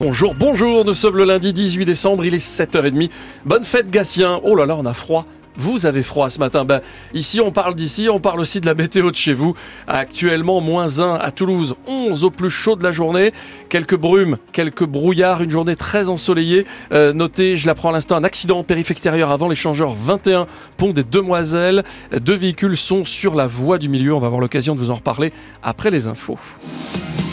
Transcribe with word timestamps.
Bonjour, 0.00 0.32
bonjour, 0.32 0.84
nous 0.84 0.94
sommes 0.94 1.16
le 1.16 1.24
lundi 1.24 1.52
18 1.52 1.84
décembre, 1.84 2.24
il 2.24 2.32
est 2.32 2.38
7h30. 2.38 3.10
Bonne 3.44 3.64
fête 3.64 3.90
Gatien. 3.90 4.38
Oh 4.44 4.54
là 4.54 4.64
là, 4.64 4.76
on 4.76 4.86
a 4.86 4.94
froid. 4.94 5.26
Vous 5.56 5.86
avez 5.86 6.04
froid 6.04 6.30
ce 6.30 6.38
matin. 6.38 6.64
Ben, 6.64 6.82
ici, 7.14 7.40
on 7.40 7.50
parle 7.50 7.74
d'ici, 7.74 8.08
on 8.08 8.20
parle 8.20 8.38
aussi 8.38 8.60
de 8.60 8.66
la 8.66 8.76
météo 8.76 9.10
de 9.10 9.16
chez 9.16 9.34
vous. 9.34 9.56
Actuellement, 9.88 10.60
moins 10.60 11.00
1 11.00 11.16
à 11.16 11.32
Toulouse, 11.32 11.74
11 11.88 12.22
au 12.22 12.30
plus 12.30 12.48
chaud 12.48 12.76
de 12.76 12.84
la 12.84 12.92
journée. 12.92 13.32
Quelques 13.70 13.96
brumes, 13.96 14.36
quelques 14.52 14.84
brouillards, 14.84 15.42
une 15.42 15.50
journée 15.50 15.74
très 15.74 16.08
ensoleillée. 16.08 16.64
Euh, 16.92 17.12
notez, 17.12 17.56
je 17.56 17.66
l'apprends 17.66 17.88
à 17.88 17.92
l'instant, 17.92 18.14
un 18.14 18.22
accident 18.22 18.60
en 18.60 18.62
périph' 18.62 18.92
extérieur 18.92 19.32
avant 19.32 19.48
l'échangeur 19.48 19.94
21, 19.96 20.46
pont 20.76 20.92
des 20.92 21.02
Demoiselles. 21.02 21.82
Deux 22.12 22.36
véhicules 22.36 22.76
sont 22.76 23.04
sur 23.04 23.34
la 23.34 23.48
voie 23.48 23.78
du 23.78 23.88
milieu. 23.88 24.14
On 24.14 24.20
va 24.20 24.28
avoir 24.28 24.40
l'occasion 24.40 24.76
de 24.76 24.78
vous 24.78 24.92
en 24.92 24.94
reparler 24.94 25.32
après 25.64 25.90
les 25.90 26.06
infos 26.06 26.38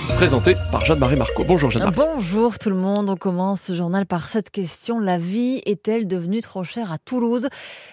présenté 0.07 0.55
par 0.71 0.85
Jeanne-Marie 0.85 1.15
Marco. 1.15 1.43
Bonjour 1.43 1.71
Jeanne-Marie. 1.71 1.95
Bonjour 1.95 2.57
tout 2.59 2.69
le 2.69 2.75
monde. 2.75 3.09
On 3.09 3.15
commence 3.15 3.61
ce 3.61 3.75
journal 3.75 4.05
par 4.05 4.27
cette 4.27 4.49
question. 4.49 4.99
La 4.99 5.17
vie 5.17 5.61
est-elle 5.65 6.07
devenue 6.07 6.41
trop 6.41 6.63
chère 6.63 6.91
à 6.91 6.97
Toulouse? 6.97 7.47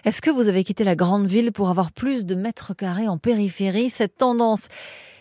Est-ce 0.05 0.23
que 0.23 0.31
vous 0.31 0.49
avez 0.49 0.65
quitté 0.65 0.85
la 0.85 0.97
grande 0.97 1.27
ville 1.27 1.53
pour 1.53 1.71
avoir 1.71 1.93
plus 1.93 2.27
de 2.27 2.35
mètres 2.35 2.75
carrés 2.75 3.09
en 3.09 3.19
périphérie? 3.19 3.91
Cette 3.91 4.17
tendance 4.19 4.69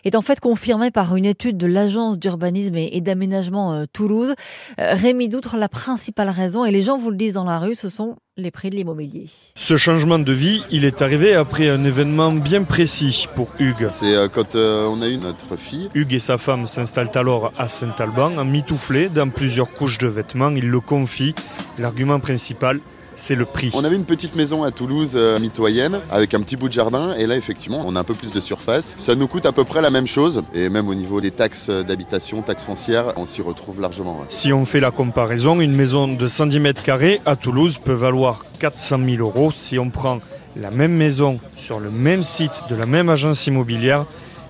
est 0.03 0.15
en 0.15 0.21
fait 0.21 0.39
confirmée 0.39 0.91
par 0.91 1.15
une 1.15 1.25
étude 1.25 1.57
de 1.57 1.67
l'agence 1.67 2.17
d'urbanisme 2.17 2.75
et 2.77 3.01
d'aménagement 3.01 3.73
euh, 3.73 3.85
Toulouse. 3.91 4.33
Euh, 4.79 4.93
Rémi 4.93 5.29
Doutre, 5.29 5.57
la 5.57 5.69
principale 5.69 6.29
raison, 6.29 6.65
et 6.65 6.71
les 6.71 6.81
gens 6.81 6.97
vous 6.97 7.09
le 7.09 7.17
disent 7.17 7.33
dans 7.33 7.43
la 7.43 7.59
rue, 7.59 7.75
ce 7.75 7.89
sont 7.89 8.15
les 8.37 8.51
prix 8.51 8.69
de 8.69 8.75
l'immobilier. 8.75 9.27
Ce 9.55 9.77
changement 9.77 10.17
de 10.17 10.31
vie, 10.31 10.63
il 10.71 10.85
est 10.85 11.01
arrivé 11.01 11.33
après 11.33 11.69
un 11.69 11.83
événement 11.83 12.31
bien 12.31 12.63
précis 12.63 13.27
pour 13.35 13.49
Hugues. 13.59 13.89
C'est 13.91 14.15
euh, 14.15 14.27
quand 14.27 14.55
on 14.55 15.01
a 15.01 15.07
eu 15.07 15.17
notre 15.17 15.55
fille. 15.55 15.89
Hugues 15.93 16.13
et 16.13 16.19
sa 16.19 16.37
femme 16.37 16.67
s'installent 16.67 17.11
alors 17.15 17.51
à 17.57 17.67
Saint-Alban, 17.67 18.37
en 18.37 18.45
mitouflé, 18.45 19.09
dans 19.09 19.29
plusieurs 19.29 19.71
couches 19.71 19.97
de 19.97 20.07
vêtements. 20.07 20.49
Il 20.49 20.69
le 20.69 20.79
confie. 20.79 21.35
L'argument 21.77 22.19
principal, 22.19 22.79
c'est 23.15 23.35
le 23.35 23.45
prix. 23.45 23.69
On 23.73 23.83
avait 23.83 23.95
une 23.95 24.05
petite 24.05 24.35
maison 24.35 24.63
à 24.63 24.71
Toulouse 24.71 25.13
euh, 25.15 25.39
mitoyenne 25.39 26.01
avec 26.09 26.33
un 26.33 26.41
petit 26.41 26.55
bout 26.55 26.67
de 26.67 26.73
jardin 26.73 27.15
et 27.15 27.27
là 27.27 27.35
effectivement 27.35 27.83
on 27.85 27.95
a 27.95 27.99
un 27.99 28.03
peu 28.03 28.13
plus 28.13 28.31
de 28.31 28.39
surface. 28.39 28.95
Ça 28.99 29.15
nous 29.15 29.27
coûte 29.27 29.45
à 29.45 29.51
peu 29.51 29.63
près 29.63 29.81
la 29.81 29.89
même 29.89 30.07
chose 30.07 30.43
et 30.53 30.69
même 30.69 30.87
au 30.87 30.95
niveau 30.95 31.21
des 31.21 31.31
taxes 31.31 31.69
d'habitation, 31.69 32.41
taxes 32.41 32.63
foncières, 32.63 33.13
on 33.17 33.25
s'y 33.25 33.41
retrouve 33.41 33.81
largement. 33.81 34.21
Si 34.29 34.53
on 34.53 34.65
fait 34.65 34.79
la 34.79 34.91
comparaison, 34.91 35.61
une 35.61 35.75
maison 35.75 36.07
de 36.07 36.27
110 36.27 36.59
mètres 36.59 36.83
carrés 36.83 37.21
à 37.25 37.35
Toulouse 37.35 37.77
peut 37.83 37.93
valoir 37.93 38.45
400 38.59 38.99
000 39.05 39.17
euros. 39.17 39.51
Si 39.53 39.77
on 39.79 39.89
prend 39.89 40.19
la 40.55 40.71
même 40.71 40.93
maison 40.93 41.39
sur 41.55 41.79
le 41.79 41.89
même 41.89 42.23
site 42.23 42.63
de 42.69 42.75
la 42.75 42.85
même 42.85 43.09
agence 43.09 43.47
immobilière, 43.47 44.05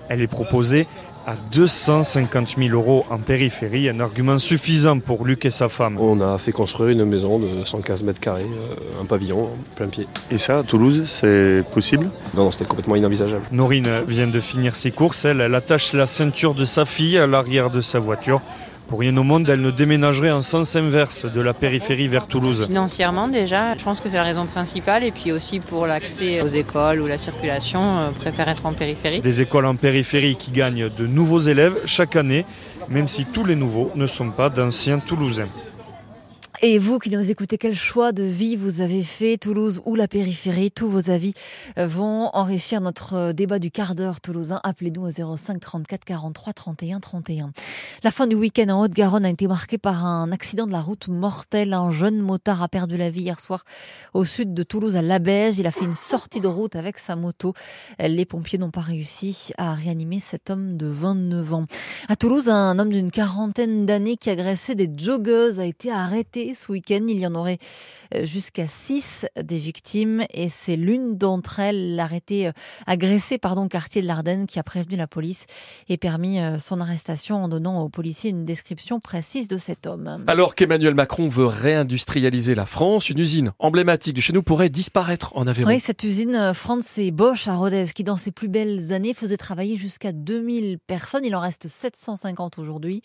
elle 0.08 0.20
est 0.20 0.26
proposée 0.26 0.86
à 1.26 1.34
250 1.52 2.56
000 2.58 2.70
euros 2.70 3.04
en 3.10 3.18
périphérie, 3.18 3.88
un 3.88 4.00
argument 4.00 4.38
suffisant 4.38 4.98
pour 4.98 5.24
Luc 5.24 5.44
et 5.44 5.50
sa 5.50 5.68
femme. 5.68 5.98
On 5.98 6.20
a 6.20 6.38
fait 6.38 6.52
construire 6.52 6.90
une 6.90 7.04
maison 7.04 7.38
de 7.38 7.64
115 7.64 8.02
mètres 8.02 8.20
carrés, 8.20 8.42
euh, 8.42 9.02
un 9.02 9.04
pavillon 9.04 9.50
plein 9.76 9.88
pied. 9.88 10.06
Et 10.30 10.38
ça, 10.38 10.58
à 10.58 10.62
Toulouse, 10.62 11.04
c'est 11.06 11.62
possible? 11.72 12.10
Non, 12.34 12.44
non 12.44 12.50
c'était 12.50 12.64
complètement 12.64 12.96
inenvisageable. 12.96 13.44
Norine 13.52 14.02
vient 14.06 14.26
de 14.26 14.40
finir 14.40 14.76
ses 14.76 14.90
courses, 14.90 15.24
elle, 15.24 15.40
elle 15.40 15.54
attache 15.54 15.92
la 15.92 16.06
ceinture 16.06 16.54
de 16.54 16.64
sa 16.64 16.84
fille 16.84 17.18
à 17.18 17.26
l'arrière 17.26 17.70
de 17.70 17.80
sa 17.80 17.98
voiture. 17.98 18.40
Pour 18.88 19.00
rien 19.00 19.16
au 19.16 19.22
monde, 19.22 19.48
elle 19.48 19.62
ne 19.62 19.70
déménagerait 19.70 20.30
en 20.30 20.42
sens 20.42 20.76
inverse 20.76 21.24
de 21.24 21.40
la 21.40 21.54
périphérie 21.54 22.08
vers 22.08 22.26
Toulouse. 22.26 22.66
Financièrement 22.66 23.28
déjà, 23.28 23.76
je 23.76 23.82
pense 23.82 24.00
que 24.00 24.08
c'est 24.08 24.16
la 24.16 24.22
raison 24.22 24.46
principale 24.46 25.02
et 25.04 25.10
puis 25.12 25.32
aussi 25.32 25.60
pour 25.60 25.86
l'accès 25.86 26.42
aux 26.42 26.48
écoles 26.48 27.00
ou 27.00 27.06
la 27.06 27.18
circulation, 27.18 27.98
euh, 27.98 28.10
préfère 28.10 28.48
être 28.48 28.66
en 28.66 28.74
périphérie. 28.74 29.20
Des 29.20 29.40
écoles 29.40 29.66
en 29.66 29.76
périphérie 29.76 30.36
qui 30.36 30.50
gagnent 30.50 30.88
de 30.88 31.06
nouveaux 31.06 31.40
élèves 31.40 31.78
chaque 31.86 32.16
année, 32.16 32.44
même 32.88 33.08
si 33.08 33.24
tous 33.24 33.44
les 33.44 33.56
nouveaux 33.56 33.90
ne 33.94 34.06
sont 34.06 34.30
pas 34.30 34.50
d'anciens 34.50 34.98
Toulousains. 34.98 35.48
Et 36.64 36.78
vous 36.78 37.00
qui 37.00 37.10
nous 37.10 37.28
écoutez, 37.28 37.58
quel 37.58 37.74
choix 37.74 38.12
de 38.12 38.22
vie 38.22 38.54
vous 38.54 38.82
avez 38.82 39.02
fait, 39.02 39.36
Toulouse 39.36 39.82
ou 39.84 39.96
la 39.96 40.06
périphérie? 40.06 40.70
Tous 40.70 40.86
vos 40.86 41.10
avis 41.10 41.34
euh, 41.76 41.88
vont 41.88 42.30
enrichir 42.34 42.80
notre 42.80 43.14
euh, 43.14 43.32
débat 43.32 43.58
du 43.58 43.72
quart 43.72 43.96
d'heure 43.96 44.20
toulousain. 44.20 44.60
Appelez-nous 44.62 45.02
au 45.02 45.36
05 45.36 45.58
34 45.58 46.04
43 46.04 46.52
31 46.52 47.00
31. 47.00 47.50
La 48.04 48.12
fin 48.12 48.28
du 48.28 48.36
week-end 48.36 48.68
en 48.68 48.82
Haute-Garonne 48.82 49.24
a 49.24 49.30
été 49.30 49.48
marquée 49.48 49.76
par 49.76 50.06
un 50.06 50.30
accident 50.30 50.68
de 50.68 50.70
la 50.70 50.80
route 50.80 51.08
mortel. 51.08 51.72
Un 51.72 51.90
jeune 51.90 52.20
motard 52.20 52.62
a 52.62 52.68
perdu 52.68 52.96
la 52.96 53.10
vie 53.10 53.22
hier 53.22 53.40
soir 53.40 53.64
au 54.14 54.24
sud 54.24 54.54
de 54.54 54.62
Toulouse 54.62 54.94
à 54.94 55.02
Labège. 55.02 55.58
Il 55.58 55.66
a 55.66 55.72
fait 55.72 55.84
une 55.84 55.96
sortie 55.96 56.40
de 56.40 56.46
route 56.46 56.76
avec 56.76 57.00
sa 57.00 57.16
moto. 57.16 57.54
Les 57.98 58.24
pompiers 58.24 58.60
n'ont 58.60 58.70
pas 58.70 58.82
réussi 58.82 59.50
à 59.58 59.74
réanimer 59.74 60.20
cet 60.20 60.48
homme 60.48 60.76
de 60.76 60.86
29 60.86 61.54
ans. 61.54 61.66
À 62.08 62.14
Toulouse, 62.14 62.48
un 62.48 62.78
homme 62.78 62.90
d'une 62.90 63.10
quarantaine 63.10 63.84
d'années 63.84 64.16
qui 64.16 64.30
agressait 64.30 64.76
des 64.76 64.88
joggeuses 64.96 65.58
a 65.58 65.64
été 65.64 65.90
arrêté 65.90 66.51
ce 66.54 66.72
week-end. 66.72 67.04
Il 67.08 67.18
y 67.18 67.26
en 67.26 67.34
aurait 67.34 67.58
euh, 68.14 68.24
jusqu'à 68.24 68.66
six 68.66 69.26
des 69.40 69.58
victimes 69.58 70.24
et 70.32 70.48
c'est 70.48 70.76
l'une 70.76 71.16
d'entre 71.16 71.60
elles, 71.60 71.96
l'arrêté 71.96 72.48
euh, 72.48 72.52
agressé 72.86 73.38
pardon, 73.38 73.68
quartier 73.68 74.02
de 74.02 74.06
l'Ardenne, 74.06 74.46
qui 74.46 74.58
a 74.58 74.62
prévenu 74.62 74.96
la 74.96 75.06
police 75.06 75.46
et 75.88 75.96
permis 75.96 76.40
euh, 76.40 76.58
son 76.58 76.80
arrestation 76.80 77.42
en 77.42 77.48
donnant 77.48 77.82
aux 77.82 77.88
policiers 77.88 78.30
une 78.30 78.44
description 78.44 79.00
précise 79.00 79.48
de 79.48 79.56
cet 79.56 79.86
homme. 79.86 80.24
Alors 80.26 80.54
qu'Emmanuel 80.54 80.94
Macron 80.94 81.28
veut 81.28 81.46
réindustrialiser 81.46 82.54
la 82.54 82.66
France, 82.66 83.10
une 83.10 83.18
usine 83.18 83.52
emblématique 83.58 84.14
de 84.14 84.20
chez 84.20 84.32
nous 84.32 84.42
pourrait 84.42 84.68
disparaître 84.68 85.32
en 85.36 85.46
Aveyron. 85.46 85.68
Oui, 85.68 85.80
cette 85.80 86.02
usine 86.02 86.52
France 86.54 86.98
et 86.98 87.10
Bosch 87.10 87.48
à 87.48 87.54
Rodez, 87.54 87.86
qui 87.94 88.04
dans 88.04 88.16
ses 88.16 88.30
plus 88.30 88.48
belles 88.48 88.92
années 88.92 89.14
faisait 89.14 89.36
travailler 89.36 89.76
jusqu'à 89.76 90.12
2000 90.12 90.78
personnes. 90.86 91.24
Il 91.24 91.34
en 91.36 91.40
reste 91.40 91.68
750 91.68 92.58
aujourd'hui. 92.58 93.02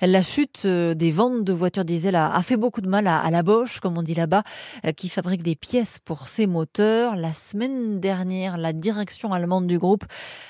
La 0.00 0.22
chute 0.22 0.66
des 0.66 1.10
ventes 1.10 1.44
de 1.44 1.52
voitures 1.52 1.84
diesel 1.84 2.16
a 2.16 2.40
fait 2.42 2.56
beaucoup 2.56 2.80
de 2.80 2.88
mal 2.90 3.06
à, 3.06 3.30
la 3.30 3.42
Bosch, 3.42 3.80
comme 3.80 3.96
on 3.96 4.02
dit 4.02 4.14
là-bas, 4.14 4.42
euh, 4.84 4.92
qui 4.92 5.08
fabrique 5.08 5.42
des 5.42 5.56
pièces 5.56 5.98
pour 5.98 6.28
ses 6.28 6.46
moteurs. 6.46 7.16
La 7.16 7.32
semaine 7.32 8.00
dernière, 8.00 8.58
la 8.58 8.74
direction 8.74 9.32
allemande 9.32 9.66
du 9.66 9.78
groupe 9.78 10.04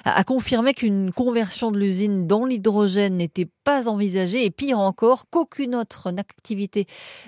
a 0.05 0.25
confirmé 0.25 0.75
qu'une 0.75 1.12
conversion 1.12 1.71
de 1.71 1.79
l'usine 1.79 2.27
dans 2.27 2.45
l'hydrogène 2.45 3.17
n'était 3.17 3.49
pas 3.62 3.89
envisagée 3.89 4.45
et 4.45 4.50
pire 4.50 4.81
encore, 4.81 5.27
qu'aucune 5.31 5.77
autre 5.77 6.12
activité 6.17 6.87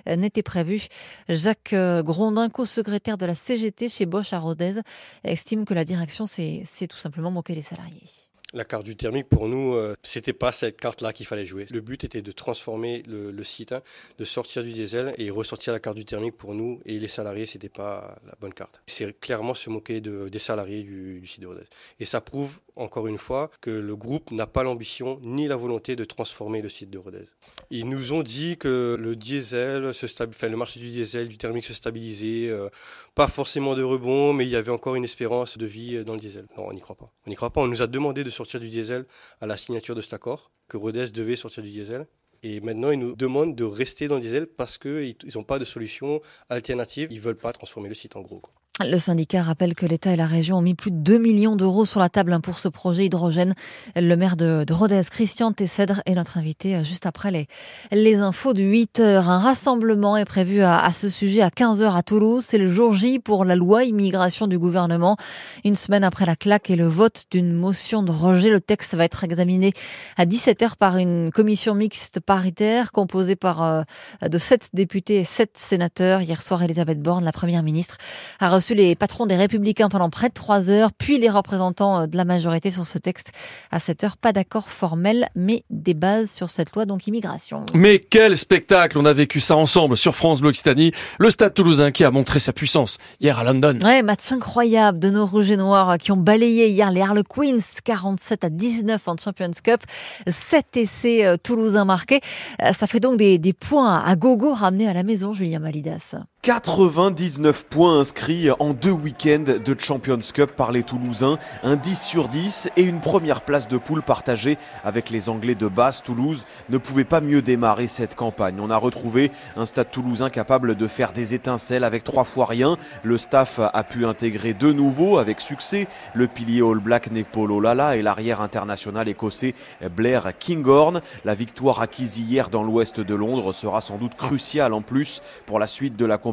euh, 0.09 0.17
n'était 0.17 0.43
prévue. 0.43 0.89
Jacques 1.29 1.75
euh, 1.75 2.03
Grondin, 2.03 2.49
co-secrétaire 2.49 3.19
de 3.19 3.27
la 3.27 3.35
CGT 3.35 3.89
chez 3.89 4.07
Bosch 4.07 4.33
à 4.33 4.39
Rodez, 4.39 4.81
estime 5.23 5.65
que 5.65 5.75
la 5.75 5.85
direction 5.85 6.27
s'est 6.27 6.65
tout 6.89 6.99
simplement 6.99 7.31
moquée 7.31 7.55
des 7.55 7.63
salariés. 7.63 8.32
La 8.55 8.65
carte 8.65 8.85
du 8.85 8.97
thermique, 8.97 9.29
pour 9.29 9.49
nous, 9.49 9.75
euh, 9.75 9.95
c'était 10.03 10.35
pas 10.35 10.53
cette 10.53 10.79
carte-là 10.79 11.13
qu'il 11.13 11.27
fallait 11.27 11.47
jouer. 11.47 11.67
Le 11.71 11.81
but 11.81 12.05
était 12.05 12.21
de 12.21 12.33
transformer 12.33 13.03
le, 13.07 13.45
site, 13.45 13.73
hein, 13.73 13.83
de 14.19 14.25
sortir 14.25 14.63
du 14.63 14.73
diesel 14.73 15.15
et 15.17 15.31
ressortir 15.31 15.73
la 15.73 15.81
carte 15.81 15.97
du 15.97 16.05
thermique 16.05 16.37
pour 16.37 16.55
nous 16.55 16.81
et 16.85 16.99
les 16.99 17.09
salariés, 17.09 17.47
c'était 17.47 17.71
pas 17.71 18.17
la 18.27 18.35
bonne 18.41 18.53
carte. 18.53 18.83
C'est 18.87 19.19
clairement 19.21 19.55
se 19.55 19.71
moquer 19.71 20.01
de, 20.01 20.29
des 20.29 20.39
salariés 20.39 20.83
du, 20.83 21.21
du 21.21 21.27
site 21.27 21.41
de 21.41 21.47
Rodez. 21.47 21.65
Et 21.99 22.05
ça 22.05 22.21
prouve 22.21 22.61
encore 22.77 23.07
une 23.07 23.19
fois, 23.19 23.51
que 23.61 23.71
le 23.71 23.97
groupe 23.97 24.31
n'a 24.31 24.47
pas 24.47 24.63
l'ambition 24.63 25.19
ni 25.23 25.47
la 25.47 25.57
volonté 25.57 25.97
de 25.97 26.05
transformer 26.05 26.63
le 26.63 26.69
site 26.69 26.91
de 26.91 26.99
Rodez. 26.99 27.25
Ils 27.71 27.89
nous 27.89 28.13
ont 28.13 28.23
dit 28.23 28.57
que 28.57 28.97
le 28.99 29.17
diesel, 29.17 29.93
se 29.93 30.07
le 30.47 30.57
marché 30.57 30.81
du 30.81 30.89
diesel, 30.89 31.29
du 31.29 31.39
thermique 31.39 31.65
se 31.65 31.75
stabilisait, 31.75 32.49
euh, 32.49 32.69
pas 33.15 33.29
forcément 33.29 33.75
de 33.75 33.83
rebond, 33.83 34.33
mais 34.33 34.47
il 34.47 34.51
y 34.51 34.57
avait 34.57 34.71
encore 34.71 34.95
une 34.95 35.05
espérance 35.05 35.59
de 35.59 35.67
vie 35.67 35.97
euh, 35.97 36.05
dans 36.05 36.15
le 36.15 36.21
diesel. 36.21 36.47
Non, 36.57 36.67
on 36.69 36.73
n'y 36.73 36.81
croit 36.81 36.97
pas. 36.97 37.13
On 37.27 37.31
n'y 37.31 37.37
croit 37.37 37.51
pas. 37.51 37.61
On 37.61 37.69
nous 37.69 37.83
a 37.83 37.87
demandé 37.87 38.25
de 38.25 38.31
sortir 38.31 38.61
du 38.61 38.69
diesel 38.69 39.05
à 39.41 39.47
la 39.47 39.57
signature 39.57 39.95
de 39.95 40.01
cet 40.01 40.15
accord, 40.15 40.51
que 40.69 40.77
Rodez 40.77 41.11
devait 41.11 41.37
sortir 41.37 41.63
du 41.63 41.71
diesel. 41.71 42.07
Et 42.43 42.61
maintenant, 42.61 42.91
ils 42.91 42.99
nous 42.99 43.15
demandent 43.15 43.55
de 43.55 43.65
rester 43.65 44.09
dans 44.09 44.17
le 44.17 44.21
diesel 44.21 44.47
parce 44.47 44.77
qu'ils 44.77 45.17
n'ont 45.35 45.45
pas 45.45 45.61
de 45.61 45.65
solution 45.65 46.21
alternative. 46.49 47.09
Ils 47.11 47.19
ne 47.19 47.23
veulent 47.23 47.37
pas 47.37 47.53
transformer 47.53 47.89
le 47.89 47.95
site 47.95 48.17
en 48.17 48.21
gros. 48.21 48.43
Le 48.81 48.99
syndicat 48.99 49.43
rappelle 49.43 49.75
que 49.75 49.85
l'État 49.85 50.15
et 50.15 50.17
la 50.17 50.25
région 50.25 50.57
ont 50.57 50.63
mis 50.63 50.73
plus 50.73 50.91
de 50.91 50.97
2 50.97 51.19
millions 51.19 51.57
d'euros 51.57 51.85
sur 51.85 52.01
la 52.01 52.09
table 52.09 52.33
hein, 52.33 52.41
pour 52.41 52.59
ce 52.59 52.69
projet 52.69 53.05
hydrogène. 53.05 53.55
Le 53.97 54.15
maire 54.15 54.35
de, 54.35 54.65
Rodez, 54.71 55.03
Christian 55.11 55.53
Tessèdre, 55.53 56.01
est 56.07 56.15
notre 56.15 56.39
invité 56.39 56.77
euh, 56.77 56.83
juste 56.83 57.05
après 57.05 57.47
les, 57.93 58.15
infos 58.15 58.55
de 58.55 58.63
8 58.63 59.01
heures. 59.01 59.29
Un 59.29 59.39
rassemblement 59.39 60.17
est 60.17 60.25
prévu 60.25 60.63
à, 60.63 60.89
ce 60.91 61.11
sujet 61.11 61.43
à 61.43 61.51
15 61.51 61.83
heures 61.83 61.97
à 61.97 62.03
Toulouse. 62.03 62.47
C'est 62.49 62.57
le 62.57 62.67
jour 62.67 62.95
J 62.95 63.19
pour 63.19 63.45
la 63.45 63.57
loi 63.57 63.85
immigration 63.85 64.47
du 64.47 64.59
gouvernement. 64.59 65.19
Une 65.67 65.77
semaine 65.77 66.03
après 66.03 66.25
la 66.25 66.35
claque 66.35 66.71
et 66.71 66.77
le 66.77 66.87
vote 66.87 67.25
d'une 67.31 67.53
motion 67.53 68.03
de 68.03 68.11
rejet, 68.11 68.49
le 68.49 68.63
texte 68.63 68.95
va 68.95 69.05
être 69.05 69.23
examiné 69.23 69.75
à 70.17 70.25
17 70.25 70.63
heures 70.63 70.77
par 70.79 70.97
une 70.97 71.31
commission 71.31 71.75
mixte 71.75 72.21
paritaire 72.21 72.91
composée 72.91 73.37
par 73.37 73.63
euh, 73.63 73.83
de 74.27 74.39
7 74.39 74.71
députés 74.73 75.19
et 75.19 75.25
7 75.25 75.59
sénateurs. 75.59 76.23
Hier 76.23 76.41
soir, 76.41 76.63
Elisabeth 76.63 77.03
Borne, 77.03 77.25
la 77.25 77.33
première 77.33 77.63
ministre, 77.63 77.99
a 78.41 78.49
reçu 78.63 78.75
les 78.75 78.95
patrons 78.95 79.27
des 79.27 79.35
Républicains 79.35 79.89
pendant 79.89 80.09
près 80.09 80.29
de 80.29 80.35
trois 80.35 80.71
heures, 80.71 80.93
puis 80.97 81.19
les 81.19 81.29
représentants 81.29 82.07
de 82.07 82.17
la 82.17 82.25
majorité 82.25 82.71
sur 82.71 82.87
ce 82.87 82.97
texte. 82.97 83.33
À 83.73 83.81
cette 83.81 84.05
heure, 84.05 84.17
pas 84.17 84.33
d'accord 84.33 84.69
formel, 84.69 85.27
mais 85.35 85.65
des 85.69 85.95
bases 85.95 86.31
sur 86.31 86.49
cette 86.49 86.73
loi 86.77 86.87
donc 86.87 87.09
immigration. 87.09 87.65
Mais 87.75 87.99
quel 87.99 88.39
spectacle 88.39 88.99
On 88.99 89.05
a 89.05 89.13
vécu 89.13 89.41
ça 89.41 89.57
ensemble 89.57 89.97
sur 89.97 90.15
France 90.15 90.41
Bleu 90.41 90.51
Occitanie. 90.51 90.93
Le 91.19 91.31
Stade 91.31 91.55
Toulousain 91.55 91.91
qui 91.91 92.05
a 92.05 92.13
montré 92.13 92.39
sa 92.39 92.53
puissance 92.53 92.99
hier 93.21 93.37
à 93.37 93.43
London. 93.43 93.77
Ouais, 93.83 94.03
match 94.03 94.31
incroyable 94.31 95.01
de 95.01 95.11
nos 95.11 95.27
rouges 95.27 95.51
et 95.51 95.57
noirs 95.57 95.99
qui 95.99 96.13
ont 96.13 96.17
balayé 96.17 96.69
hier 96.69 96.93
les 96.93 97.01
Harlequins 97.01 97.59
47 97.83 98.45
à 98.45 98.49
19 98.49 99.09
en 99.09 99.17
Champions 99.17 99.51
Cup. 99.65 99.81
7 100.29 100.77
essais 100.77 101.25
euh, 101.25 101.37
toulousains 101.37 101.85
marqués. 101.85 102.21
Euh, 102.63 102.73
ça 102.73 102.87
fait 102.87 103.01
donc 103.01 103.17
des, 103.17 103.39
des 103.39 103.53
points 103.53 103.99
à 104.05 104.15
gogo 104.15 104.53
ramenés 104.53 104.87
à 104.87 104.95
la 104.95 105.03
maison, 105.03 105.33
Julien 105.33 105.59
Malidas. 105.59 106.15
99 106.45 107.67
points 107.67 108.01
inscrits 108.01 108.51
en 108.59 108.73
deux 108.73 108.91
week-ends 108.91 109.45
de 109.65 109.77
Champions 109.79 110.19
Cup 110.35 110.51
par 110.57 110.73
les 110.73 110.83
Toulousains, 110.83 111.39
un 111.63 111.77
10 111.77 112.03
sur 112.03 112.27
10 112.27 112.69
et 112.77 112.83
une 112.83 112.99
première 112.99 113.43
place 113.43 113.69
de 113.69 113.79
poule 113.79 114.03
partagée 114.03 114.59
avec 114.83 115.11
les 115.11 115.29
Anglais 115.29 115.55
de 115.55 115.69
Basse. 115.69 116.03
Toulouse 116.03 116.45
ne 116.69 116.79
pouvait 116.79 117.05
pas 117.05 117.21
mieux 117.21 117.43
démarrer 117.43 117.87
cette 117.87 118.17
campagne. 118.17 118.59
On 118.59 118.71
a 118.71 118.77
retrouvé 118.77 119.31
un 119.57 119.67
stade 119.67 119.93
toulousain 119.93 120.31
capable 120.31 120.75
de 120.75 120.89
faire 120.89 121.13
des 121.13 121.33
étincelles 121.33 121.85
avec 121.85 122.03
trois 122.03 122.25
fois 122.25 122.47
rien. 122.47 122.77
Le 123.05 123.19
staff 123.19 123.61
a 123.61 123.85
pu 123.85 124.05
intégrer 124.05 124.53
de 124.53 124.73
nouveau 124.73 125.19
avec 125.19 125.39
succès 125.39 125.87
le 126.13 126.27
pilier 126.27 126.61
All 126.61 126.81
Black 126.81 127.13
Nepolo 127.13 127.61
Lala 127.61 127.95
et 127.95 128.03
l'arrière 128.03 128.41
international 128.41 129.09
écossais 129.09 129.55
Blair 129.95 130.33
Kinghorn. 130.41 131.03
La 131.25 131.37
victoire 131.37 131.81
acquise 131.81 132.19
hier 132.19 132.49
dans 132.49 132.65
l'ouest 132.65 132.99
de 132.99 133.15
Londres 133.15 133.53
sera 133.53 133.81
sans 133.81 133.97
doute 133.97 134.17
cruciale 134.17 134.73
en 134.73 134.83
plus 134.83 135.23
pour 135.47 135.61
la 135.61 135.69
suite 135.69 135.95
de 135.95 136.05
la 136.05 136.19
compétition 136.19 136.32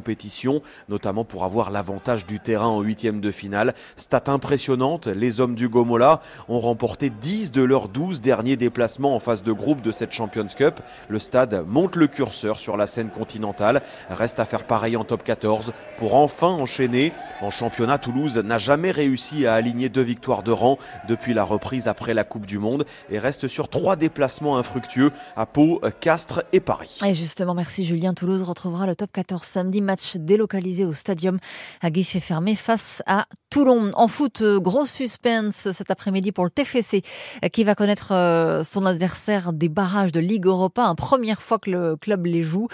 notamment 0.88 1.26
pour 1.26 1.44
avoir 1.44 1.72
l'avantage 1.72 2.26
du 2.26 2.40
terrain 2.40 2.68
en 2.68 2.82
huitième 2.82 3.22
de 3.22 3.32
finale. 3.32 3.74
Stat 3.96 4.24
impressionnante, 4.28 5.08
les 5.08 5.40
hommes 5.40 5.56
du 5.56 5.70
Gomola 5.70 6.22
ont 6.48 6.60
remporté 6.60 7.10
10 7.10 7.52
de 7.52 7.62
leurs 7.62 7.90
12 7.90 8.22
derniers 8.22 8.56
déplacements 8.56 9.16
en 9.16 9.20
phase 9.20 9.44
de 9.44 9.52
groupe 9.52 9.82
de 9.82 9.92
cette 9.92 10.12
Champions 10.12 10.48
Cup. 10.48 10.80
Le 11.08 11.20
stade 11.20 11.64
monte 11.68 11.96
le 11.96 12.08
curseur 12.08 12.60
sur 12.60 12.78
la 12.78 12.88
scène 12.88 13.10
continentale. 13.10 13.82
Reste 14.10 14.40
à 14.40 14.46
faire 14.46 14.66
pareil 14.66 14.96
en 14.96 15.04
top 15.04 15.24
14 15.24 15.74
pour 15.98 16.16
enfin 16.16 16.48
enchaîner. 16.48 17.14
En 17.42 17.52
championnat, 17.52 17.98
Toulouse 17.98 18.38
n'a 18.38 18.58
jamais 18.58 18.92
réussi 18.92 19.46
à 19.46 19.54
aligner 19.54 19.90
deux 19.90 20.02
victoires 20.02 20.44
de 20.44 20.52
rang 20.52 20.78
depuis 21.08 21.34
la 21.34 21.44
reprise 21.44 21.88
après 21.88 22.14
la 22.14 22.24
Coupe 22.24 22.46
du 22.46 22.60
Monde 22.60 22.86
et 23.10 23.20
reste 23.20 23.48
sur 23.48 23.70
trois 23.70 23.96
déplacements 23.96 24.58
infructueux 24.58 25.12
à 25.36 25.46
Pau, 25.46 25.82
Castres 26.00 26.44
et 26.54 26.60
Paris. 26.60 27.00
Justement, 27.14 27.54
merci 27.54 27.86
Julien. 27.86 28.14
Toulouse 28.14 28.42
retrouvera 28.44 28.88
le 28.88 28.96
top 28.96 29.12
14 29.12 29.44
samedi 29.44 29.82
match 29.90 30.18
délocalisé 30.18 30.86
au 30.86 30.94
stadium 30.94 31.40
à 31.82 31.90
guichet 31.90 32.20
fermé 32.20 32.54
face 32.54 33.02
à 33.08 33.26
Toulon. 33.50 33.90
En 33.96 34.08
foot, 34.08 34.44
euh, 34.44 34.60
gros 34.60 34.86
suspense 34.86 35.72
cet 35.72 35.90
après-midi 35.90 36.32
pour 36.32 36.44
le 36.44 36.52
TFC 36.52 37.02
euh, 37.44 37.48
qui 37.48 37.64
va 37.64 37.74
connaître 37.74 38.12
euh, 38.12 38.62
son 38.62 38.86
adversaire 38.86 39.52
des 39.52 39.68
barrages 39.68 40.12
de 40.12 40.20
Ligue 40.20 40.46
Europa. 40.46 40.84
Une 40.84 40.96
première 40.96 41.42
fois 41.42 41.58
que 41.58 41.72
le 41.72 41.96
club 41.96 42.28
les 42.28 42.44
joue. 42.44 42.68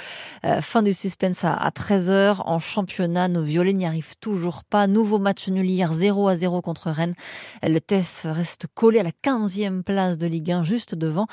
Fin 0.62 0.84
du 0.84 0.94
suspense 0.94 1.46
à 1.46 1.70
13h 1.70 2.42
en 2.46 2.60
championnat. 2.60 3.30
Nos 3.30 3.44
violets 3.44 3.74
n'y 3.74 3.86
arrivent 3.86 4.18
toujours 4.20 4.66
pas. 4.66 4.88
Nouveau 4.88 5.18
match 5.18 5.48
nul 5.48 5.70
hier 5.70 5.94
0 5.94 6.28
à 6.28 6.36
0 6.36 6.62
contre 6.62 6.90
Rennes. 6.90 7.16
Le 7.64 7.80
TEF 7.80 8.26
reste 8.26 8.68
collé 8.74 9.00
à 9.00 9.04
la 9.04 9.12
15e 9.12 9.84
place 9.84 10.18
de 10.18 10.28
Ligue 10.28 10.52
1 10.52 10.66
juste 10.66 10.96
devant 10.96 11.28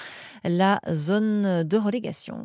la 0.44 0.80
zone 0.94 1.64
de 1.64 1.76
relégation. 1.76 2.36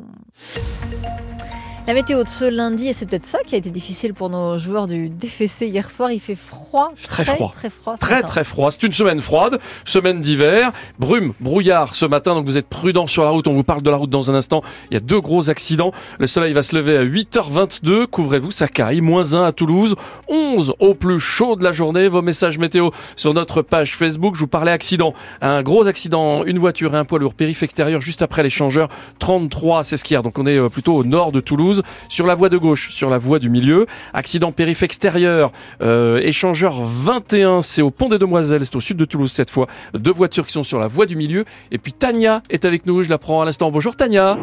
La 1.88 1.94
météo 1.94 2.22
de 2.22 2.28
ce 2.28 2.44
lundi, 2.44 2.88
et 2.88 2.92
c'est 2.92 3.06
peut-être 3.06 3.24
ça 3.24 3.38
qui 3.46 3.54
a 3.54 3.58
été 3.58 3.70
difficile 3.70 4.12
pour 4.12 4.28
nos 4.28 4.58
joueurs 4.58 4.86
du 4.86 5.08
DFC 5.08 5.68
hier 5.68 5.90
soir, 5.90 6.12
il 6.12 6.20
fait 6.20 6.34
froid. 6.34 6.92
Très, 7.02 7.24
froid. 7.24 7.50
Très 7.54 7.70
froid. 7.70 7.96
Très 7.96 8.22
très 8.22 8.44
froid. 8.44 8.70
C'est 8.70 8.82
une 8.82 8.92
semaine 8.92 9.20
froide, 9.20 9.58
semaine 9.86 10.20
d'hiver. 10.20 10.70
Brume, 10.98 11.32
brouillard 11.40 11.94
ce 11.94 12.04
matin, 12.04 12.34
donc 12.34 12.44
vous 12.44 12.58
êtes 12.58 12.68
prudents 12.68 13.06
sur 13.06 13.24
la 13.24 13.30
route. 13.30 13.48
On 13.48 13.54
vous 13.54 13.62
parle 13.62 13.80
de 13.80 13.88
la 13.88 13.96
route 13.96 14.10
dans 14.10 14.30
un 14.30 14.34
instant. 14.34 14.60
Il 14.90 14.94
y 14.94 14.96
a 14.98 15.00
deux 15.00 15.18
gros 15.22 15.48
accidents. 15.48 15.92
Le 16.18 16.26
soleil 16.26 16.52
va 16.52 16.62
se 16.62 16.76
lever 16.76 16.94
à 16.94 17.04
8h22. 17.06 18.06
Couvrez-vous, 18.06 18.50
ça 18.50 18.68
caille. 18.68 19.00
Moins 19.00 19.32
1 19.32 19.44
à 19.44 19.52
Toulouse. 19.52 19.94
11 20.28 20.74
au 20.80 20.94
plus 20.94 21.18
chaud 21.18 21.56
de 21.56 21.64
la 21.64 21.72
journée. 21.72 22.06
Vos 22.08 22.20
messages 22.20 22.58
météo 22.58 22.90
sur 23.16 23.32
notre 23.32 23.62
page 23.62 23.96
Facebook. 23.96 24.34
Je 24.34 24.40
vous 24.40 24.46
parlais 24.46 24.72
accident. 24.72 25.14
Un 25.40 25.62
gros 25.62 25.86
accident, 25.86 26.44
une 26.44 26.58
voiture 26.58 26.94
et 26.94 26.98
un 26.98 27.06
poids 27.06 27.18
lourd 27.18 27.32
périph' 27.32 27.62
extérieur 27.62 28.02
juste 28.02 28.20
après 28.20 28.42
l'échangeur. 28.42 28.88
33, 29.20 29.84
c'est 29.84 29.96
ce 29.96 30.04
qu'il 30.04 30.16
y 30.16 30.18
a. 30.18 30.20
Donc 30.20 30.38
on 30.38 30.46
est 30.46 30.58
euh, 30.58 30.68
plutôt 30.68 30.94
au 30.94 31.02
nord 31.02 31.32
de 31.32 31.40
Toulouse 31.40 31.77
sur 32.08 32.26
la 32.26 32.34
voie 32.34 32.48
de 32.48 32.56
gauche, 32.56 32.90
sur 32.92 33.10
la 33.10 33.18
voie 33.18 33.38
du 33.38 33.50
milieu. 33.50 33.86
Accident 34.12 34.52
périph' 34.52 34.82
extérieur, 34.82 35.52
euh, 35.82 36.18
échangeur 36.18 36.82
21, 36.82 37.62
c'est 37.62 37.82
au 37.82 37.90
pont 37.90 38.08
des 38.08 38.18
Demoiselles, 38.18 38.64
c'est 38.64 38.76
au 38.76 38.80
sud 38.80 38.96
de 38.96 39.04
Toulouse 39.04 39.32
cette 39.32 39.50
fois. 39.50 39.66
Deux 39.94 40.12
voitures 40.12 40.46
qui 40.46 40.52
sont 40.52 40.62
sur 40.62 40.78
la 40.78 40.88
voie 40.88 41.06
du 41.06 41.16
milieu. 41.16 41.44
Et 41.70 41.78
puis 41.78 41.92
Tania 41.92 42.42
est 42.50 42.64
avec 42.64 42.86
nous, 42.86 43.02
je 43.02 43.10
la 43.10 43.18
prends 43.18 43.42
à 43.42 43.44
l'instant. 43.44 43.70
Bonjour 43.70 43.96
Tania. 43.96 44.38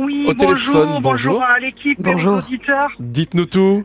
Oui, 0.00 0.24
au 0.28 0.34
bonjour, 0.34 0.48
téléphone. 0.48 0.88
Bonjour, 1.02 1.32
bonjour 1.32 1.42
à 1.42 1.58
l'équipe 1.58 1.98
auditeurs. 2.06 2.92
Dites-nous 3.00 3.46
tout. 3.46 3.84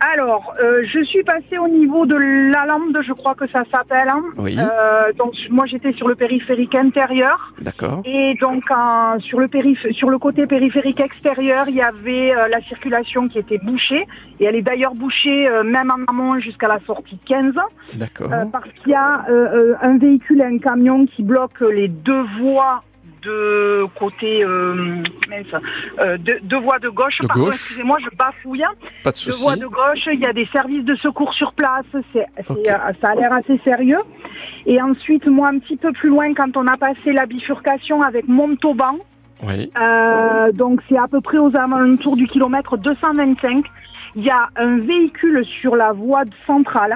Alors, 0.00 0.54
euh, 0.62 0.82
je 0.86 1.02
suis 1.02 1.22
passée 1.24 1.58
au 1.58 1.66
niveau 1.68 2.06
de 2.06 2.14
la 2.16 2.66
lampe, 2.66 2.96
je 3.02 3.12
crois 3.12 3.34
que 3.34 3.46
ça 3.48 3.62
s'appelle. 3.72 4.08
hein. 4.08 4.22
Oui. 4.36 4.56
Euh, 4.58 5.12
donc, 5.14 5.34
moi, 5.50 5.66
j'étais 5.66 5.92
sur 5.92 6.06
le 6.08 6.14
périphérique 6.14 6.74
intérieur. 6.74 7.52
D'accord. 7.60 8.02
Et 8.04 8.34
donc, 8.40 8.62
euh, 8.70 9.18
sur, 9.20 9.40
le 9.40 9.48
périph- 9.48 9.92
sur 9.92 10.10
le 10.10 10.18
côté 10.18 10.46
périphérique 10.46 11.00
extérieur, 11.00 11.68
il 11.68 11.74
y 11.76 11.82
avait 11.82 12.32
euh, 12.34 12.48
la 12.48 12.60
circulation 12.62 13.28
qui 13.28 13.38
était 13.40 13.58
bouchée. 13.58 14.06
Et 14.40 14.44
elle 14.44 14.54
est 14.54 14.62
d'ailleurs 14.62 14.94
bouchée 14.94 15.48
euh, 15.48 15.64
même 15.64 15.90
en 15.90 16.04
amont 16.10 16.38
jusqu'à 16.38 16.68
la 16.68 16.78
sortie 16.86 17.18
15. 17.26 17.54
D'accord. 17.94 18.32
Euh, 18.32 18.44
parce 18.52 18.68
qu'il 18.82 18.92
y 18.92 18.94
a 18.94 19.24
un 19.82 19.98
véhicule 19.98 20.40
et 20.40 20.44
un 20.44 20.58
camion 20.58 21.06
qui 21.06 21.22
bloquent 21.22 21.66
les 21.66 21.88
deux 21.88 22.24
voies 22.40 22.82
de 23.22 23.84
côté 23.98 24.44
euh, 24.44 25.02
mince, 25.28 25.62
euh, 26.00 26.16
deux, 26.18 26.38
deux 26.42 26.58
voies 26.58 26.78
de 26.78 26.88
gauche. 26.88 27.18
De 27.20 27.26
Pardon, 27.26 27.44
gauche. 27.46 27.54
excusez-moi, 27.54 27.98
je 28.00 28.16
bafouille. 28.16 28.64
Pas 29.04 29.10
de 29.10 29.16
Deux 29.16 29.32
souci. 29.32 29.42
voies 29.42 29.56
de 29.56 29.66
gauche, 29.66 30.06
il 30.12 30.20
y 30.20 30.26
a 30.26 30.32
des 30.32 30.46
services 30.46 30.84
de 30.84 30.94
secours 30.96 31.34
sur 31.34 31.52
place, 31.52 31.84
c'est, 32.12 32.26
c'est, 32.36 32.50
Ok. 32.50 32.58
euh, 32.66 32.72
ça 33.00 33.10
a 33.10 33.14
l'air 33.14 33.32
assez 33.32 33.58
sérieux. 33.58 34.00
Et 34.66 34.80
ensuite, 34.80 35.26
moi, 35.26 35.48
un 35.48 35.58
petit 35.58 35.76
peu 35.76 35.92
plus 35.92 36.08
loin, 36.08 36.32
quand 36.34 36.56
on 36.56 36.66
a 36.66 36.76
passé 36.76 37.12
la 37.12 37.26
bifurcation 37.26 38.02
avec 38.02 38.28
Montauban, 38.28 38.98
Oui. 39.42 39.70
euh, 39.80 40.52
donc 40.52 40.80
c'est 40.88 40.98
à 40.98 41.08
peu 41.08 41.20
près 41.20 41.38
aux 41.38 41.54
alentours 41.56 42.16
du 42.16 42.26
kilomètre 42.26 42.76
225, 42.76 43.64
il 44.16 44.24
y 44.24 44.30
a 44.30 44.48
un 44.56 44.78
véhicule 44.78 45.44
sur 45.44 45.76
la 45.76 45.92
voie 45.92 46.22
centrale. 46.46 46.94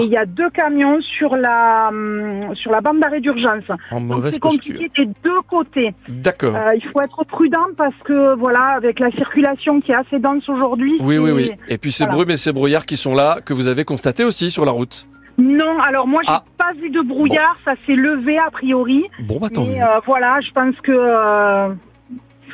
Et 0.00 0.04
il 0.04 0.10
y 0.10 0.16
a 0.16 0.26
deux 0.26 0.50
camions 0.50 1.00
sur 1.00 1.36
la 1.36 1.88
hum, 1.90 2.54
sur 2.54 2.70
la 2.72 2.80
bande 2.80 3.00
d'arrêt 3.00 3.20
d'urgence. 3.20 3.64
En 3.90 4.00
mauvaise 4.00 4.34
c'est 4.34 4.40
compliqué 4.40 4.90
des 4.96 5.06
deux 5.22 5.40
côtés. 5.48 5.94
D'accord. 6.08 6.54
Euh, 6.56 6.74
il 6.74 6.82
faut 6.84 7.00
être 7.00 7.24
prudent 7.24 7.66
parce 7.76 7.94
que 8.04 8.34
voilà, 8.34 8.74
avec 8.76 8.98
la 8.98 9.10
circulation 9.12 9.80
qui 9.80 9.92
est 9.92 9.96
assez 9.96 10.18
dense 10.18 10.48
aujourd'hui. 10.48 10.96
Oui, 11.00 11.18
oui, 11.18 11.30
oui. 11.30 11.52
Et 11.68 11.78
puis 11.78 11.92
ces 11.92 12.04
voilà. 12.04 12.16
brumes 12.16 12.30
et 12.30 12.36
ces 12.36 12.52
brouillards 12.52 12.86
qui 12.86 12.96
sont 12.96 13.14
là, 13.14 13.38
que 13.44 13.52
vous 13.52 13.66
avez 13.68 13.84
constatés 13.84 14.24
aussi 14.24 14.50
sur 14.50 14.64
la 14.64 14.72
route. 14.72 15.06
Non, 15.36 15.78
alors 15.80 16.06
moi 16.06 16.20
j'ai 16.24 16.30
Ah. 16.32 16.44
pas 16.58 16.72
vu 16.80 16.90
de 16.90 17.00
brouillard, 17.00 17.56
ça 17.64 17.74
s'est 17.86 17.96
levé 17.96 18.38
a 18.38 18.50
priori. 18.50 19.04
Bon, 19.20 19.38
bah 19.40 19.48
tant 19.52 19.64
mais 19.64 19.82
euh, 19.82 19.98
voilà, 20.06 20.40
je 20.40 20.50
pense 20.52 20.76
que 20.80 20.92
euh, 20.92 21.74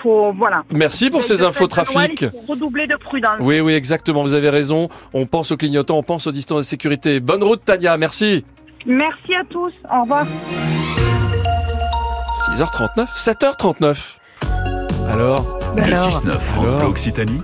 faut 0.02 0.32
voilà. 0.32 0.64
Merci 0.70 1.10
pour 1.10 1.24
ces 1.24 1.42
infos 1.42 1.60
Noël, 1.68 1.86
trafic. 1.86 2.20
il 2.22 2.30
faut 2.30 2.52
redoubler 2.52 2.86
de 2.86 2.96
prudence. 2.96 3.36
Oui, 3.40 3.60
oui, 3.60 3.72
exactement. 3.74 4.22
Vous 4.22 4.34
avez 4.34 4.50
raison. 4.50 4.88
On 5.12 5.26
pense 5.26 5.50
aux 5.52 5.56
clignotants, 5.56 5.98
on 5.98 6.02
pense 6.02 6.26
aux 6.26 6.32
distances 6.32 6.58
de 6.58 6.68
sécurité. 6.68 7.20
Bonne 7.20 7.42
route, 7.42 7.64
Tania. 7.64 7.96
Merci. 7.96 8.44
Merci 8.86 9.34
à 9.34 9.44
tous. 9.48 9.72
Au 9.92 10.02
revoir. 10.02 10.26
6h39, 12.52 13.06
7h39. 13.16 13.96
Alors, 15.12 15.58
Le 15.76 15.82
Alors 15.82 15.98
6-9 16.08 16.30
France 16.32 16.68
Alors 16.68 16.80
Bleu 16.80 16.88
Occitanie, 16.88 17.42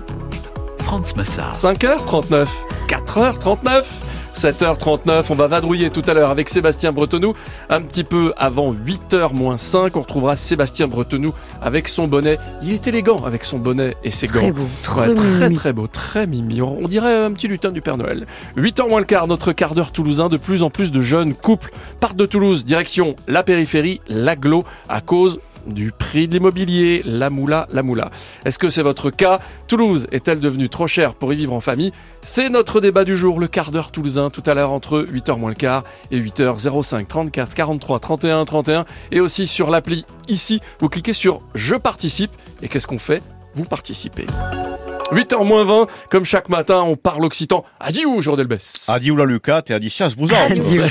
France 0.79 1.15
Massard. 1.15 1.53
5h39, 1.55 2.47
4h39, 2.87 3.83
7h39. 4.37 5.25
On 5.31 5.35
va 5.35 5.47
vadrouiller 5.47 5.89
tout 5.89 6.03
à 6.05 6.13
l'heure 6.13 6.29
avec 6.29 6.47
Sébastien 6.47 6.91
Bretonou. 6.91 7.33
Un 7.71 7.81
petit 7.81 8.03
peu 8.03 8.33
avant 8.37 8.71
8h 8.71 9.33
moins 9.33 9.57
5, 9.57 9.95
on 9.97 10.01
retrouvera 10.01 10.35
Sébastien 10.35 10.87
Bretonou 10.87 11.33
avec 11.59 11.87
son 11.87 12.07
bonnet. 12.07 12.37
Il 12.61 12.71
est 12.71 12.85
élégant 12.87 13.25
avec 13.25 13.43
son 13.43 13.57
bonnet 13.57 13.97
et 14.03 14.11
ses 14.11 14.27
Très 14.27 14.51
gants. 14.51 14.57
beau, 14.57 14.67
Ouais, 14.95 15.13
très 15.13 15.15
très 15.15 15.49
très 15.49 15.73
beau, 15.73 15.87
très 15.87 16.27
mimi. 16.27 16.61
On 16.61 16.77
on 16.83 16.87
dirait 16.87 17.25
un 17.25 17.31
petit 17.31 17.47
lutin 17.47 17.71
du 17.71 17.81
Père 17.81 17.97
Noël. 17.97 18.27
8h 18.55 18.87
moins 18.87 18.99
le 18.99 19.05
quart, 19.05 19.27
notre 19.27 19.51
quart 19.53 19.73
d'heure 19.73 19.91
toulousain. 19.91 20.29
De 20.29 20.37
plus 20.37 20.61
en 20.61 20.69
plus 20.69 20.91
de 20.91 21.01
jeunes 21.01 21.33
couples 21.33 21.71
partent 21.99 22.15
de 22.15 22.25
Toulouse, 22.25 22.63
direction 22.63 23.15
la 23.27 23.41
périphérie, 23.43 23.99
l'aglo, 24.07 24.63
à 24.87 25.01
cause 25.01 25.39
du 25.67 25.91
prix 25.91 26.27
de 26.27 26.33
l'immobilier, 26.33 27.01
la 27.05 27.29
moula, 27.29 27.67
la 27.71 27.83
moula. 27.83 28.11
Est-ce 28.45 28.59
que 28.59 28.69
c'est 28.69 28.81
votre 28.81 29.09
cas 29.09 29.39
Toulouse 29.67 30.07
est-elle 30.11 30.39
devenue 30.39 30.69
trop 30.69 30.87
chère 30.87 31.13
pour 31.13 31.33
y 31.33 31.35
vivre 31.35 31.53
en 31.53 31.61
famille 31.61 31.91
C'est 32.21 32.49
notre 32.49 32.81
débat 32.81 33.03
du 33.03 33.15
jour, 33.17 33.39
le 33.39 33.47
quart 33.47 33.71
d'heure 33.71 33.91
toulousain, 33.91 34.29
tout 34.29 34.43
à 34.45 34.53
l'heure 34.53 34.71
entre 34.71 35.01
8h 35.01 35.37
moins 35.37 35.49
le 35.49 35.55
quart 35.55 35.83
et 36.11 36.19
8h 36.19 36.83
05 36.83 37.07
34 37.07 37.53
43 37.53 37.99
31 37.99 38.45
31 38.45 38.85
et 39.11 39.19
aussi 39.19 39.47
sur 39.47 39.69
l'appli 39.69 40.05
ici, 40.27 40.61
vous 40.79 40.89
cliquez 40.89 41.13
sur 41.13 41.41
Je 41.55 41.75
participe 41.75 42.31
et 42.61 42.67
qu'est-ce 42.67 42.87
qu'on 42.87 42.99
fait 42.99 43.21
Vous 43.55 43.65
participez. 43.65 44.25
8h 45.11 45.45
moins 45.45 45.63
20, 45.63 45.87
comme 46.09 46.25
chaque 46.25 46.49
matin, 46.49 46.81
on 46.81 46.97
parle 46.97 47.23
occitan. 47.23 47.63
Adieu, 47.79 48.19
jour 48.19 48.35
d'Elbès. 48.35 48.89
Adieu 48.89 49.15
la 49.15 49.25
Lucate 49.25 49.69
et 49.71 49.73
adieu 49.73 49.89
chasse 49.89 50.15
Adieu. 50.49 50.83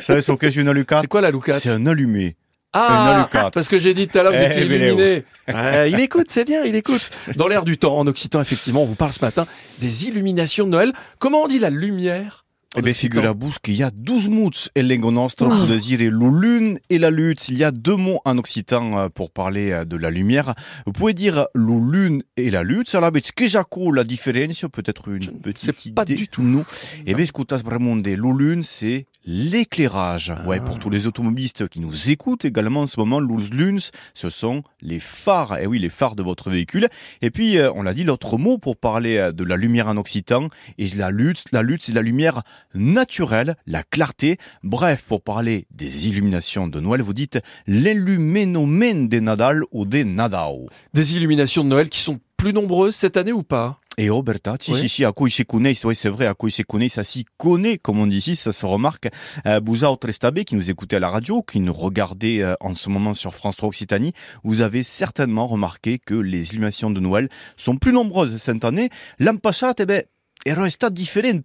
Savez 0.00 0.20
ce 0.22 0.32
qu'est 0.32 0.56
une 0.56 0.72
Lucate 0.72 1.02
C'est 1.02 1.06
quoi 1.06 1.20
la 1.20 1.30
Lucate? 1.30 1.60
C'est 1.60 1.70
un 1.70 1.86
allumé. 1.86 2.36
Ah, 2.72 3.28
parce 3.52 3.68
que 3.68 3.78
j'ai 3.78 3.94
dit 3.94 4.06
tout 4.06 4.18
à 4.18 4.22
l'heure, 4.22 4.32
vous 4.32 4.38
Eh, 4.40 4.46
étiez 4.46 4.62
illuminé. 4.64 5.24
Ouais, 5.48 5.90
il 5.90 5.98
écoute, 5.98 6.26
c'est 6.28 6.44
bien, 6.44 6.62
il 6.64 6.76
écoute. 6.76 7.10
Dans 7.34 7.48
l'air 7.48 7.64
du 7.64 7.76
temps, 7.76 7.98
en 7.98 8.06
occitan, 8.06 8.40
effectivement, 8.40 8.82
on 8.82 8.86
vous 8.86 8.94
parle 8.94 9.12
ce 9.12 9.24
matin 9.24 9.46
des 9.80 10.06
illuminations 10.06 10.64
de 10.66 10.70
Noël. 10.70 10.92
Comment 11.18 11.42
on 11.42 11.48
dit 11.48 11.58
la 11.58 11.70
lumière? 11.70 12.44
Eh 12.76 12.82
bien, 12.82 12.92
figurez-vous 12.94 13.52
qu'il 13.64 13.74
y 13.74 13.82
a 13.82 13.90
12 13.90 14.28
mots 14.28 14.50
en 14.76 14.80
langue 14.82 15.12
nostre 15.12 15.48
pour 15.48 15.66
désirer 15.66 16.04
la 16.08 16.28
lune 16.30 16.78
et 16.88 16.98
la 17.00 17.10
lutte. 17.10 17.48
Il 17.48 17.58
y 17.58 17.64
a 17.64 17.72
deux 17.72 17.96
mots 17.96 18.20
en 18.24 18.38
occitan 18.38 18.96
euh, 18.96 19.08
pour 19.08 19.32
parler 19.32 19.72
euh, 19.72 19.84
de 19.84 19.96
la 19.96 20.08
lumière. 20.08 20.54
Vous 20.86 20.92
pouvez 20.92 21.12
dire 21.12 21.46
la 21.56 21.64
lune 21.90 22.22
et 22.36 22.48
la 22.48 22.62
lutte. 22.62 22.94
Alors, 22.94 23.10
mais 23.12 23.22
que 23.22 23.48
j'accorde 23.48 23.96
la 23.96 24.04
différence, 24.04 24.64
peut-être 24.72 25.08
une 25.08 25.20
Je 25.22 25.30
petite 25.32 25.80
sais 25.80 25.90
pas 25.90 26.02
idée. 26.02 26.14
du 26.14 26.28
tout. 26.28 26.42
Non. 26.42 26.64
Eh 27.06 27.14
bien, 27.14 27.24
écoutez, 27.24 27.56
vraiment, 27.56 27.96
des 27.96 28.14
la 28.14 28.30
lune, 28.32 28.62
c'est 28.62 29.08
l'éclairage. 29.24 30.32
Ouais, 30.46 30.58
Ah. 30.60 30.64
pour 30.64 30.78
tous 30.78 30.90
les 30.90 31.08
automobilistes 31.08 31.68
qui 31.68 31.80
nous 31.80 32.10
écoutent 32.10 32.44
également 32.44 32.82
en 32.82 32.86
ce 32.86 33.00
moment, 33.00 33.18
les 33.18 33.48
lunes, 33.50 33.80
ce 34.14 34.30
sont 34.30 34.62
les 34.80 35.00
phares. 35.00 35.58
Eh 35.60 35.66
oui, 35.66 35.80
les 35.80 35.90
phares 35.90 36.14
de 36.14 36.22
votre 36.22 36.50
véhicule. 36.50 36.88
Et 37.20 37.32
puis, 37.32 37.58
euh, 37.58 37.72
on 37.74 37.82
l'a 37.82 37.94
dit, 37.94 38.04
l'autre 38.04 38.38
mot 38.38 38.58
pour 38.58 38.76
parler 38.76 39.30
de 39.34 39.42
la 39.44 39.56
lumière 39.56 39.88
en 39.88 39.96
occitan, 39.96 40.48
et 40.78 40.86
la 40.96 41.10
lutte, 41.10 41.44
la 41.50 41.62
lutte, 41.62 41.82
c'est 41.82 41.92
la 41.92 42.02
lumière 42.02 42.42
naturelle, 42.74 43.56
la 43.66 43.82
clarté. 43.82 44.36
Bref, 44.62 45.04
pour 45.08 45.22
parler 45.22 45.66
des 45.70 46.08
illuminations 46.08 46.66
de 46.66 46.80
Noël, 46.80 47.02
vous 47.02 47.14
dites 47.14 47.38
l'illuménomène 47.66 49.08
des 49.08 49.20
Nadal 49.20 49.62
ou 49.72 49.84
des 49.84 50.04
Nadao. 50.04 50.68
Des 50.94 51.16
illuminations 51.16 51.64
de 51.64 51.68
Noël 51.68 51.88
qui 51.88 52.00
sont 52.00 52.20
plus 52.36 52.52
nombreuses 52.52 52.94
cette 52.96 53.16
année 53.16 53.32
ou 53.32 53.42
pas? 53.42 53.80
Et 53.98 54.08
Roberta, 54.08 54.56
si, 54.58 54.72
Oui. 54.72 54.80
si, 54.80 54.88
si, 54.88 55.04
à 55.04 55.12
quoi 55.12 55.28
il 55.28 55.32
se 55.32 55.42
connaît, 55.42 55.74
oui, 55.84 55.94
c'est 55.94 56.08
vrai, 56.08 56.24
à 56.24 56.32
quoi 56.32 56.48
il 56.48 56.52
se 56.52 56.62
connaît, 56.62 56.88
ça 56.88 57.04
s'y 57.04 57.26
connaît, 57.36 57.76
comme 57.76 57.98
on 57.98 58.06
dit 58.06 58.16
ici, 58.16 58.34
ça 58.34 58.50
se 58.50 58.64
remarque. 58.64 59.08
Euh, 59.46 59.60
Estabé, 60.08 60.44
qui 60.46 60.54
nous 60.54 60.70
écoutez 60.70 60.96
à 60.96 61.00
la 61.00 61.10
radio, 61.10 61.42
qui 61.42 61.60
nous 61.60 61.72
regardez 61.74 62.40
euh, 62.40 62.54
en 62.60 62.74
ce 62.74 62.88
moment 62.88 63.12
sur 63.12 63.34
France 63.34 63.56
3 63.56 63.68
Occitanie, 63.68 64.14
vous 64.42 64.62
avez 64.62 64.84
certainement 64.84 65.46
remarqué 65.46 65.98
que 65.98 66.14
les 66.14 66.50
illuminations 66.50 66.90
de 66.90 66.98
Noël 66.98 67.28
sont 67.58 67.76
plus 67.76 67.92
nombreuses 67.92 68.36
cette 68.38 68.64
année. 68.64 68.88
L'an 69.18 69.36
passé, 69.36 69.66
eh 69.78 69.84
ben, 69.84 70.02
elles 70.46 70.58
restent 70.58 70.90
différentes. 70.90 71.42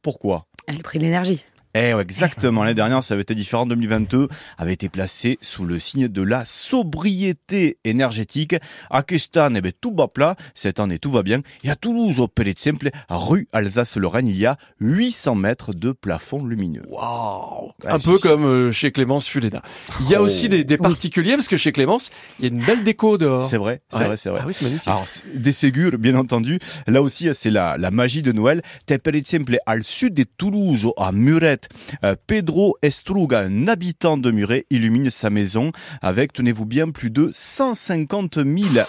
Pourquoi? 0.00 0.46
Le 0.76 0.82
prix 0.82 0.98
de 0.98 1.04
l'énergie. 1.04 1.44
Eh 1.74 1.94
ouais, 1.94 2.02
exactement. 2.02 2.62
L'année 2.64 2.74
dernière, 2.74 3.02
ça 3.04 3.14
avait 3.14 3.22
été 3.22 3.34
différent. 3.34 3.64
2022 3.66 4.28
avait 4.58 4.72
été 4.72 4.88
placé 4.88 5.38
sous 5.40 5.64
le 5.64 5.78
signe 5.78 6.08
de 6.08 6.22
la 6.22 6.44
sobriété 6.44 7.78
énergétique. 7.84 8.56
À 8.90 9.02
Kestan, 9.02 9.54
eh 9.54 9.60
ben, 9.60 9.72
tout 9.80 9.94
va 9.96 10.08
plat. 10.08 10.34
Cette 10.54 10.80
année, 10.80 10.98
tout 10.98 11.10
va 11.12 11.22
bien. 11.22 11.40
Et 11.62 11.70
à 11.70 11.76
Toulouse, 11.76 12.18
au 12.20 12.26
Pellet 12.28 12.54
de 12.54 12.58
Simple, 12.58 12.90
rue 13.08 13.46
Alsace-Lorraine, 13.52 14.26
il 14.26 14.36
y 14.36 14.46
a 14.46 14.56
800 14.80 15.34
mètres 15.36 15.72
de 15.72 15.92
plafond 15.92 16.44
lumineux. 16.44 16.82
Waouh 16.88 17.72
Un 17.86 17.98
peu 17.98 18.18
comme 18.18 18.44
euh, 18.44 18.72
chez 18.72 18.90
Clémence 18.90 19.28
Fuleda. 19.28 19.62
Il 20.00 20.08
y 20.10 20.14
a 20.14 20.20
Oh. 20.20 20.24
aussi 20.24 20.48
des, 20.48 20.64
des 20.64 20.76
particuliers, 20.76 21.34
parce 21.36 21.48
que 21.48 21.56
chez 21.56 21.72
Clémence, 21.72 22.10
il 22.40 22.44
y 22.46 22.48
a 22.48 22.52
une 22.52 22.64
belle 22.64 22.82
déco 22.84 23.16
dehors. 23.16 23.46
C'est 23.46 23.56
vrai, 23.56 23.80
c'est 23.90 23.98
Ouais. 23.98 24.04
vrai, 24.06 24.16
c'est 24.16 24.28
vrai. 24.30 24.40
Ah 24.42 24.46
oui, 24.46 24.54
c'est 24.54 24.64
magnifique. 24.66 24.88
Alors, 24.88 25.06
des 25.34 25.52
Ségures, 25.52 25.98
bien 25.98 26.14
entendu. 26.16 26.58
Là 26.86 27.00
aussi, 27.00 27.28
c'est 27.34 27.50
la, 27.50 27.76
la 27.78 27.90
magie 27.90 28.22
de 28.22 28.32
Noël. 28.32 28.60
Te 28.86 28.94
per 28.96 29.14
exemple, 29.14 29.56
al 29.66 29.84
sud 29.84 30.14
de 30.14 30.24
Toulouse, 30.36 30.88
à 30.98 31.12
Muret, 31.12 31.59
euh, 32.04 32.16
Pedro 32.26 32.76
Estruga, 32.82 33.40
un 33.40 33.68
habitant 33.68 34.16
de 34.16 34.30
Muret, 34.30 34.66
illumine 34.70 35.10
sa 35.10 35.30
maison 35.30 35.72
avec, 36.02 36.32
tenez-vous 36.32 36.66
bien, 36.66 36.90
plus 36.90 37.10
de 37.10 37.30
150 37.32 38.36
000 38.36 38.46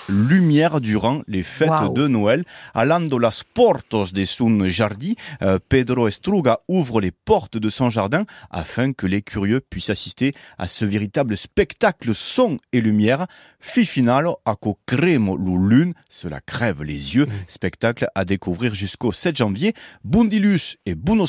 lumières 0.10 0.82
durant 0.82 1.22
les 1.28 1.44
fêtes 1.44 1.70
Wow. 1.72 1.94
de 1.94 2.08
Noël. 2.08 2.44
Alando 2.74 3.18
las 3.18 3.44
portos 3.44 4.12
de 4.14 4.26
sun 4.26 4.68
jardi, 4.68 5.16
euh, 5.42 5.58
Pedro 5.70 6.08
Estruga 6.08 6.60
ouvre 6.68 7.00
les 7.02 7.12
portes 7.12 7.58
de 7.58 7.70
son 7.70 7.90
jardin 7.90 8.26
afin 8.50 8.94
que 8.94 9.08
les 9.08 9.22
curieux 9.22 9.62
puissent 9.62 9.90
assister 9.90 10.34
à 10.58 10.68
ce 10.68 10.86
véritable 10.86 11.38
spectacle 11.38 12.14
son 12.14 12.58
et 12.74 12.82
lumière. 12.82 13.28
Fi 13.60 13.86
finalo 13.86 14.40
a 14.46 14.56
co 14.56 14.78
cremo 14.86 15.38
lu 15.38 15.70
lune, 15.70 15.94
cela 16.10 16.42
crève 16.42 16.84
les 16.84 17.16
yeux. 17.16 17.28
Spectacle 17.48 18.08
à 18.16 18.26
découvrir 18.26 18.76
jusqu'au 18.76 19.12
7 19.12 19.36
janvier. 19.38 19.74
Bundilus 20.04 20.78
et 20.86 20.96
buono 20.96 21.26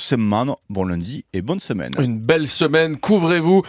bon 0.68 0.84
lundi 0.84 1.24
et 1.34 1.40
bonne 1.40 1.60
semaine. 1.60 1.92
Une 1.98 2.18
belle 2.18 2.46
semaine, 2.46 2.98
couvrez-vous. 2.98 3.62